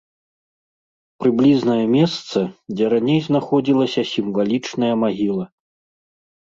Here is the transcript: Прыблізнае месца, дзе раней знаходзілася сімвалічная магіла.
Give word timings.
Прыблізнае 1.23 1.83
месца, 1.97 2.39
дзе 2.75 2.85
раней 2.97 3.21
знаходзілася 3.29 4.01
сімвалічная 4.15 4.93
магіла. 5.05 5.45